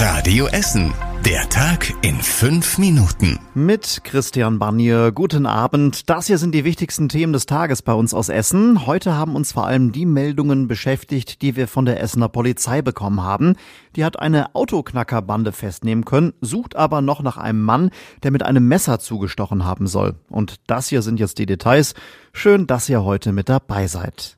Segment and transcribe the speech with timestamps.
[0.00, 0.94] Radio Essen.
[1.26, 3.40] Der Tag in fünf Minuten.
[3.54, 5.10] Mit Christian Banier.
[5.10, 6.08] Guten Abend.
[6.08, 8.86] Das hier sind die wichtigsten Themen des Tages bei uns aus Essen.
[8.86, 13.24] Heute haben uns vor allem die Meldungen beschäftigt, die wir von der Essener Polizei bekommen
[13.24, 13.56] haben.
[13.96, 17.90] Die hat eine Autoknackerbande festnehmen können, sucht aber noch nach einem Mann,
[18.22, 20.14] der mit einem Messer zugestochen haben soll.
[20.30, 21.94] Und das hier sind jetzt die Details.
[22.32, 24.37] Schön, dass ihr heute mit dabei seid.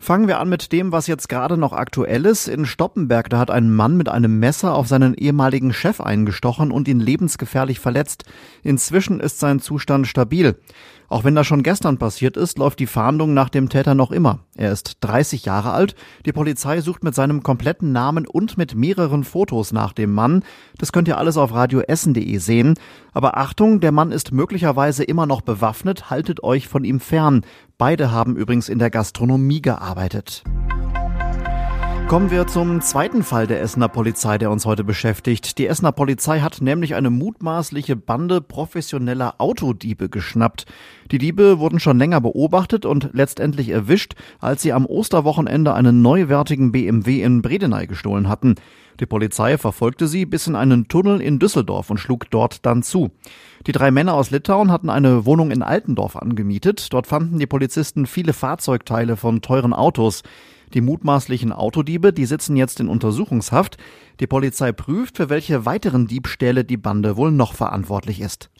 [0.00, 2.46] Fangen wir an mit dem, was jetzt gerade noch aktuell ist.
[2.46, 6.86] In Stoppenberg, da hat ein Mann mit einem Messer auf seinen ehemaligen Chef eingestochen und
[6.86, 8.24] ihn lebensgefährlich verletzt.
[8.62, 10.56] Inzwischen ist sein Zustand stabil.
[11.10, 14.40] Auch wenn das schon gestern passiert ist, läuft die Fahndung nach dem Täter noch immer.
[14.54, 15.94] Er ist 30 Jahre alt.
[16.26, 20.44] Die Polizei sucht mit seinem kompletten Namen und mit mehreren Fotos nach dem Mann.
[20.76, 22.74] Das könnt ihr alles auf radioessen.de sehen.
[23.12, 26.10] Aber Achtung, der Mann ist möglicherweise immer noch bewaffnet.
[26.10, 27.40] Haltet euch von ihm fern.
[27.78, 30.42] Beide haben übrigens in der Gastronomie gearbeitet.
[32.08, 35.58] Kommen wir zum zweiten Fall der Essener Polizei, der uns heute beschäftigt.
[35.58, 40.64] Die Essener Polizei hat nämlich eine mutmaßliche Bande professioneller Autodiebe geschnappt.
[41.10, 46.72] Die Diebe wurden schon länger beobachtet und letztendlich erwischt, als sie am Osterwochenende einen neuwertigen
[46.72, 48.54] BMW in Bredeney gestohlen hatten.
[49.00, 53.10] Die Polizei verfolgte sie bis in einen Tunnel in Düsseldorf und schlug dort dann zu.
[53.66, 56.90] Die drei Männer aus Litauen hatten eine Wohnung in Altendorf angemietet.
[56.90, 60.22] Dort fanden die Polizisten viele Fahrzeugteile von teuren Autos.
[60.74, 63.78] Die mutmaßlichen Autodiebe, die sitzen jetzt in Untersuchungshaft.
[64.20, 68.50] Die Polizei prüft, für welche weiteren Diebstähle die Bande wohl noch verantwortlich ist.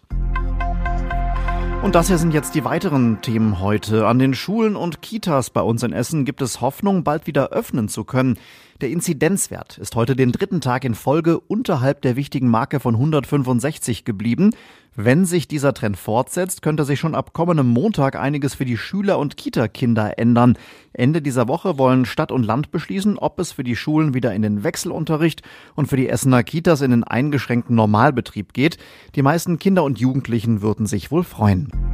[1.83, 4.07] Und das hier sind jetzt die weiteren Themen heute.
[4.07, 7.89] An den Schulen und Kitas bei uns in Essen gibt es Hoffnung, bald wieder öffnen
[7.89, 8.37] zu können.
[8.81, 14.05] Der Inzidenzwert ist heute den dritten Tag in Folge unterhalb der wichtigen Marke von 165
[14.05, 14.55] geblieben.
[14.95, 19.19] Wenn sich dieser Trend fortsetzt, könnte sich schon ab kommendem Montag einiges für die Schüler
[19.19, 20.57] und Kita-Kinder ändern.
[20.93, 24.43] Ende dieser Woche wollen Stadt und Land beschließen, ob es für die Schulen wieder in
[24.43, 25.43] den Wechselunterricht
[25.75, 28.79] und für die Essener Kitas in den eingeschränkten Normalbetrieb geht.
[29.17, 31.88] Die meisten Kinder und Jugendlichen würden sich wohl freuen.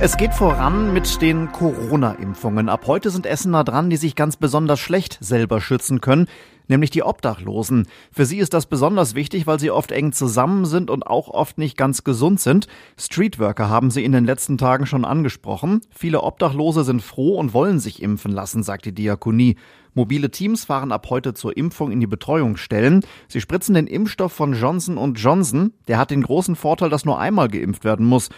[0.00, 2.68] Es geht voran mit den Corona-Impfungen.
[2.68, 6.28] Ab heute sind Essener dran, die sich ganz besonders schlecht selber schützen können,
[6.68, 7.88] nämlich die Obdachlosen.
[8.12, 11.58] Für sie ist das besonders wichtig, weil sie oft eng zusammen sind und auch oft
[11.58, 12.68] nicht ganz gesund sind.
[12.96, 15.80] Streetworker haben sie in den letzten Tagen schon angesprochen.
[15.90, 19.56] Viele Obdachlose sind froh und wollen sich impfen lassen, sagt die Diakonie.
[19.94, 23.04] Mobile Teams fahren ab heute zur Impfung in die Betreuungsstellen.
[23.26, 25.72] Sie spritzen den Impfstoff von Johnson Johnson.
[25.88, 28.28] Der hat den großen Vorteil, dass nur einmal geimpft werden muss.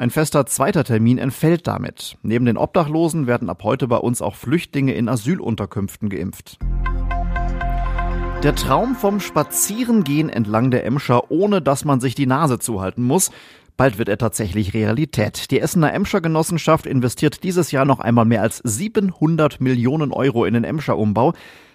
[0.00, 2.18] Ein fester zweiter Termin entfällt damit.
[2.22, 6.56] Neben den Obdachlosen werden ab heute bei uns auch Flüchtlinge in Asylunterkünften geimpft.
[8.44, 13.32] Der Traum vom Spazierengehen entlang der Emscher, ohne dass man sich die Nase zuhalten muss,
[13.76, 15.52] Bald wird er tatsächlich Realität.
[15.52, 20.54] Die Essener Emscher Genossenschaft investiert dieses Jahr noch einmal mehr als 700 Millionen Euro in
[20.54, 21.32] den Emscher Umbau.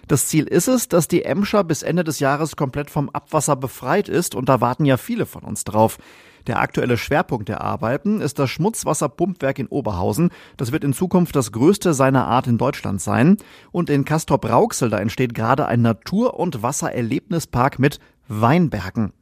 [0.08, 4.08] Das Ziel ist es, dass die Emscher bis Ende des Jahres komplett vom Abwasser befreit
[4.08, 5.98] ist und da warten ja viele von uns drauf.
[6.46, 10.30] Der aktuelle Schwerpunkt der Arbeiten ist das Schmutzwasserpumpwerk in Oberhausen.
[10.58, 13.38] Das wird in Zukunft das größte seiner Art in Deutschland sein.
[13.72, 17.98] Und in Castrop-Rauxel, da entsteht gerade ein Natur- und Wassererlebnispark mit
[18.28, 19.12] Weinbergen.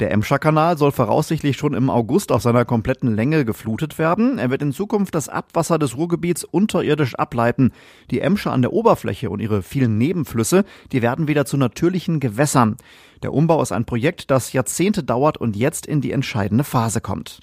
[0.00, 4.38] Der Emscher-Kanal soll voraussichtlich schon im August auf seiner kompletten Länge geflutet werden.
[4.38, 7.72] Er wird in Zukunft das Abwasser des Ruhrgebiets unterirdisch ableiten.
[8.10, 12.76] Die Emscher an der Oberfläche und ihre vielen Nebenflüsse, die werden wieder zu natürlichen Gewässern.
[13.22, 17.40] Der Umbau ist ein Projekt, das Jahrzehnte dauert und jetzt in die entscheidende Phase kommt.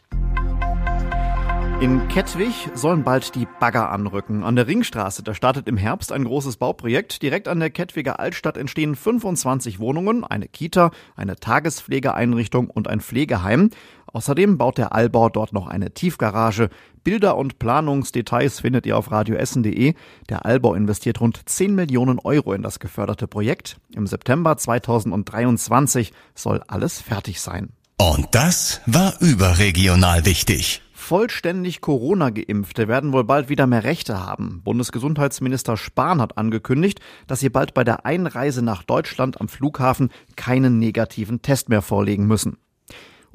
[1.81, 4.43] In Kettwig sollen bald die Bagger anrücken.
[4.43, 7.21] An der Ringstraße, da startet im Herbst ein großes Bauprojekt.
[7.21, 13.71] Direkt an der Kettwiger Altstadt entstehen 25 Wohnungen, eine Kita, eine Tagespflegeeinrichtung und ein Pflegeheim.
[14.07, 16.69] Außerdem baut der Allbau dort noch eine Tiefgarage.
[17.03, 19.95] Bilder und Planungsdetails findet ihr auf radioessen.de.
[20.29, 23.81] Der Allbau investiert rund 10 Millionen Euro in das geförderte Projekt.
[23.93, 27.73] Im September 2023 soll alles fertig sein.
[27.97, 30.81] Und das war überregional wichtig.
[31.07, 34.63] Vollständig Corona-Geimpfte werden wohl bald wieder mehr Rechte haben.
[34.63, 40.79] Bundesgesundheitsminister Spahn hat angekündigt, dass sie bald bei der Einreise nach Deutschland am Flughafen keinen
[40.79, 42.57] negativen Test mehr vorlegen müssen.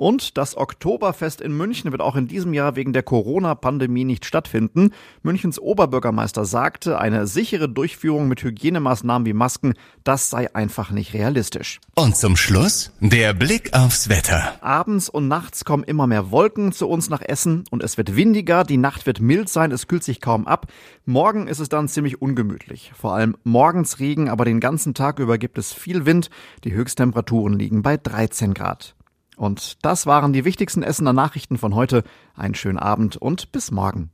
[0.01, 4.93] Und das Oktoberfest in München wird auch in diesem Jahr wegen der Corona-Pandemie nicht stattfinden.
[5.23, 11.81] Münchens Oberbürgermeister sagte, eine sichere Durchführung mit Hygienemaßnahmen wie Masken, das sei einfach nicht realistisch.
[11.97, 14.55] Und zum Schluss der Blick aufs Wetter.
[14.63, 18.65] Abends und nachts kommen immer mehr Wolken zu uns nach Essen und es wird windiger,
[18.65, 20.69] die Nacht wird mild sein, es kühlt sich kaum ab.
[21.05, 22.91] Morgen ist es dann ziemlich ungemütlich.
[22.99, 26.31] Vor allem morgens Regen, aber den ganzen Tag über gibt es viel Wind.
[26.65, 28.95] Die Höchsttemperaturen liegen bei 13 Grad.
[29.41, 32.05] Und das waren die wichtigsten Essener Nachrichten von heute.
[32.37, 34.11] Einen schönen Abend und bis morgen.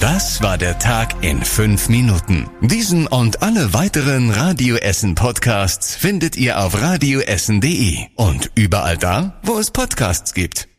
[0.00, 2.48] Das war der Tag in fünf Minuten.
[2.62, 9.58] Diesen und alle weiteren Radio Essen Podcasts findet ihr auf radioessen.de und überall da, wo
[9.58, 10.70] es Podcasts gibt.